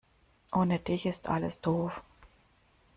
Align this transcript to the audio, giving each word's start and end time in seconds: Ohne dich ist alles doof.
Ohne 0.51 0.79
dich 0.79 1.05
ist 1.05 1.29
alles 1.29 1.61
doof. 1.61 2.01